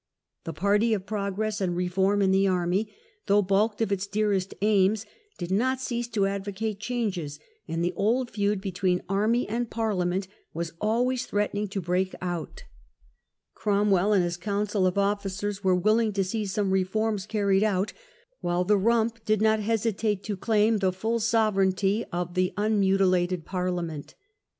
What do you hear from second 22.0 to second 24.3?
of the unmu tilated Parliament.